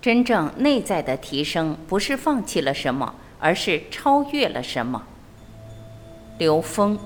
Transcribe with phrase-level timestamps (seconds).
[0.00, 5.02] 真正内在的提升，不是放弃了什么，而是超越了什么。
[6.38, 6.98] 刘峰。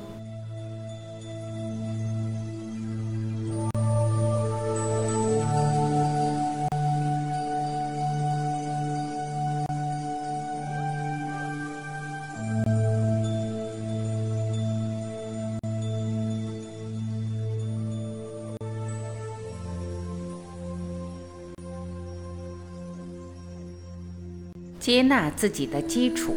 [24.85, 26.37] 接纳自己的基础，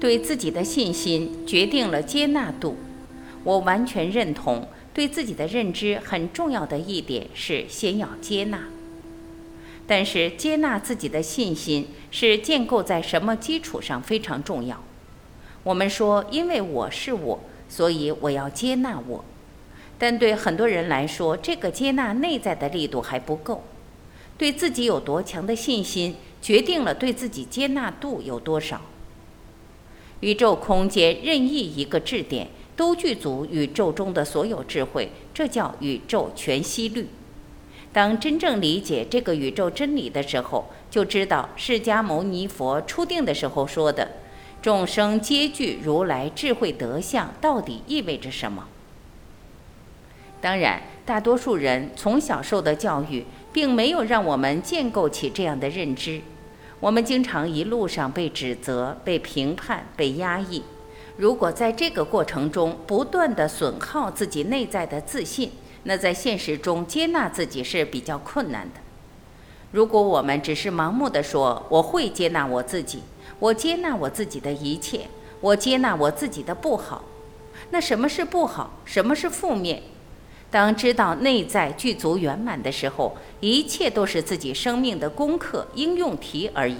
[0.00, 2.78] 对自己的信心决定了接纳度。
[3.42, 8.60] 我完全认同，对自己的认知很重要的一点是先要接纳。
[9.86, 14.82] 但是，接纳自己的信心是建构在什么基础上非常重要。
[15.64, 19.22] 我们说，因为我是我，所以我要接纳我。
[19.98, 23.64] 但对很多人来说，这个接纳内在的力度还不够。
[24.38, 26.16] 对自己有多强的信心？
[26.44, 28.82] 决定了对自己接纳度有多少。
[30.20, 37.08] 宇宙空间任意一个质点都具足宇宙中的所有智慧，这叫宇宙全息律。
[37.94, 44.10] 当真正理解这个宇宙真理的时候，就知道释迦牟尼佛初定的时候说的
[44.60, 48.68] “众生皆具如来智慧德相”到底意味着什么。
[50.42, 56.20] 当然，大多数人从小受的教育，并没有让我们建构起这样的认知。
[56.84, 60.62] 我们经常一路上被指责、被评判、被压抑。
[61.16, 65.50] 如果在这个过程中不断的损耗自己内在的自信，
[65.84, 68.80] 那在现实中接纳自己是比较困难的。
[69.72, 73.00] 如果我们只是盲目的说我会接纳我自己，
[73.38, 75.08] 我接纳我自己的一切，
[75.40, 77.02] 我接纳我自己的不好，
[77.70, 78.74] 那什么是不好？
[78.84, 79.82] 什么是负面？
[80.54, 86.76] 当知道内在具足圆满的时候，一切都是自己生命的功课应用题而已。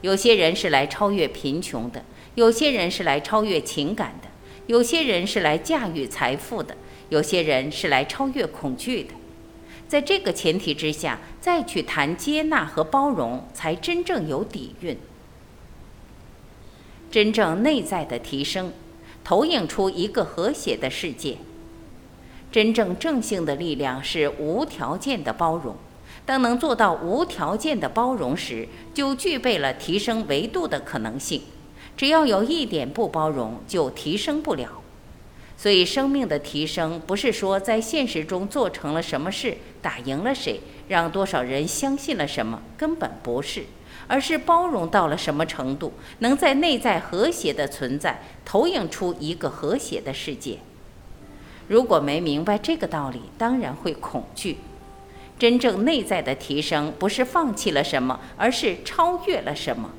[0.00, 2.02] 有些人是来超越贫穷的，
[2.34, 4.28] 有些人是来超越情感的，
[4.68, 6.74] 有些人是来驾驭财富的，
[7.10, 9.10] 有些人是来超越恐惧的。
[9.86, 14.96] 在这个前提之下，再去谈接纳和包容，才真正有底蕴。
[17.10, 18.72] 真正内在的提升，
[19.22, 21.36] 投影出一个和谐的世界。
[22.50, 25.76] 真正正性的力量是无条件的包容。
[26.24, 31.42] 当能做到无条件的包容时，就具备了提升维度的可能性。
[31.96, 34.82] 只要有一点不包容，就提升不了。
[35.56, 43.64] 所以，生命的提升不是说在现实中做成了什么事，打赢了谁，让多少人相信了什么，根本不是，
[44.06, 50.58] 而是包容到了什么程度，能在内在和谐的存在，投影出一个和谐的世界。
[51.68, 54.58] 如果没明白这个道理，当然会恐惧。
[55.38, 59.90] 真正内在的提升，不是放弃了什么，而是超越了什么。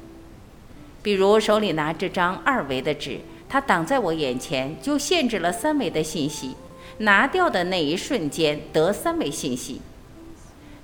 [1.03, 6.55] 比如手里拿这张二维的纸，它挡在我眼前，就限制了三维的信息。
[6.99, 9.81] 拿掉的那一瞬间，得三维信息。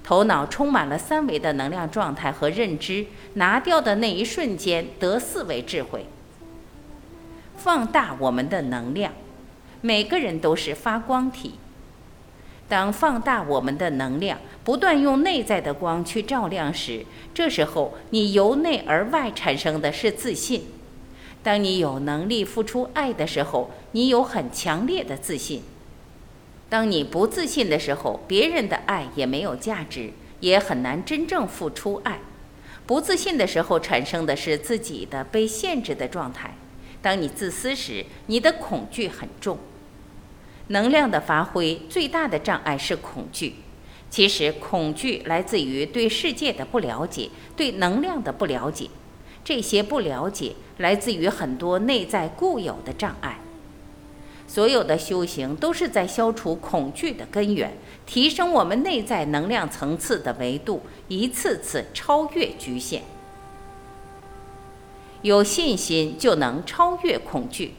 [0.04, 6.06] 头脑充满了三维的能量状态和认知，拿掉的那一瞬间，得四维智慧。
[7.56, 9.14] 放大我们的能量。
[9.86, 11.56] 每个人都是发光体。
[12.70, 20.68] 当放大我们的能量，不断用内在的光去照亮时，这时候你由内而外产生的是自信。
[21.44, 25.64] 当你有能力付出爱的时候，你有很强烈的自信。
[26.70, 32.22] 当你不自信的时候，别人的爱也没有价值，也很难真正付出爱。
[32.88, 36.56] 不自信的时候，产生的是自己的被限制的状态。
[37.02, 39.60] 当你自私时，你的恐惧很重。
[40.68, 43.56] 能量的发挥最大的障碍是恐惧。
[44.10, 48.88] 其实，恐惧来自于对世界的不了解，对能量的不了解。
[49.44, 53.40] 这些不了解来自于很多内在固有的障碍。
[54.48, 57.76] 所有的修行都是在消除恐惧的根源，
[58.06, 63.02] 提升我们内在能量层次的维度，一次次超越局限。
[65.24, 67.74] 有信心就能超越恐惧，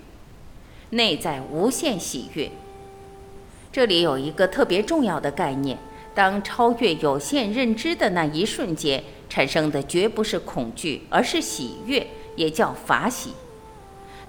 [0.90, 2.50] 内在无限喜悦。
[3.74, 5.76] 这里有一个特别重要的概念：
[6.14, 12.06] 当超越有限认知的那一瞬间，产生的绝不是恐惧，而是喜悦，
[12.36, 13.32] 也叫法喜。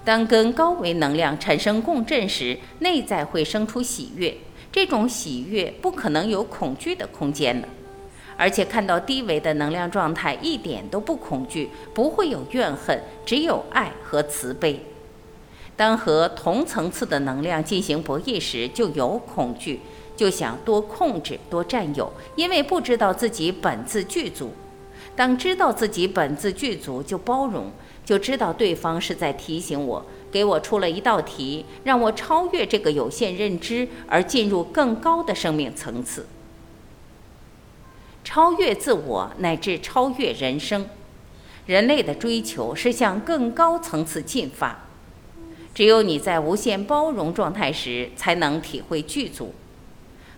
[0.03, 4.35] 当跟高维能量产生共振时，内在会生出喜悦。
[4.71, 7.67] 这种喜悦不可能有恐惧的空间了，
[8.35, 14.83] 而且看到低维的能量状态一点都不恐惧，不会有怨恨，只有爱和慈悲。
[15.77, 19.81] 当和同层次的能量进行博弈时，就有恐惧，
[20.15, 24.53] 就想多控制、多占有，因为不知道自己本自具足。
[25.15, 27.71] 当知道自己本自具足，就包容，
[28.05, 36.25] 就知道对方是在提醒我，给我出了一道题，让我超越这个有限认知，而进入更高的生命层次，
[38.23, 40.87] 超越自我，乃至超越人生。
[41.65, 44.84] 人类的追求是向更高层次进发。
[45.75, 49.53] 只有你在无限包容状态时，才能体会具足。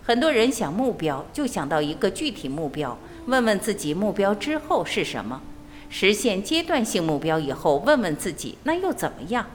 [0.01, 2.98] 很多人想目标，就想到一个具体目标，
[3.28, 5.44] 问问自己目标之后是什么？
[5.89, 9.45] 实现阶段性目标以后，问问自己那又怎么样？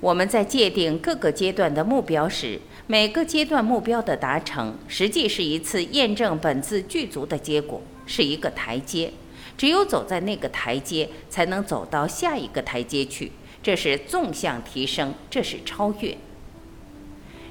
[0.00, 9.12] 我们在界定各个阶段的目标时，每个阶段目标的达成，实际是一次验证本自具足的结果，是一个台阶。
[9.56, 13.32] 只有走在那个台阶，才能走到下一个台阶去。
[13.68, 16.16] 这是纵向提升，这是超越。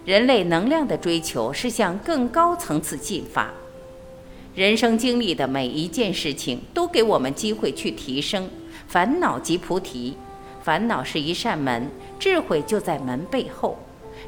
[0.03, 3.51] 人类能量的追求是向更高层次进发。
[4.55, 8.49] 人生经历的每一件事情，都给我们机会去提升。
[8.87, 10.17] 烦恼即菩提，
[10.63, 11.87] 烦恼是一扇门，
[12.17, 13.77] 智慧就在门背后。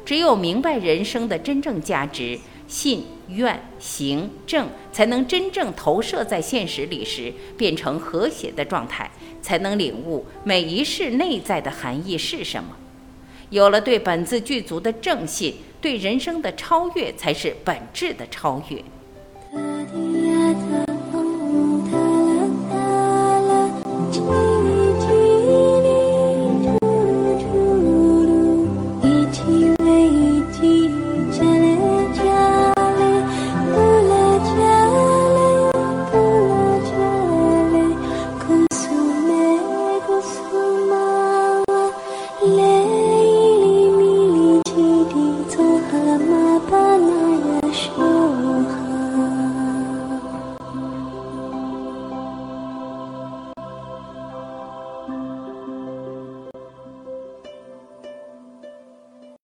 [0.04, 2.38] 只有明白人生的真正价值。
[2.68, 3.04] 信
[3.34, 9.10] 愿行正，才能真正投射在现实里时，变成和谐的状态，
[9.40, 12.76] 才能领悟每一世内在的含义是什么。
[13.50, 18.82] 有了对本自具足的正信，对人生的超越才是本质的超越。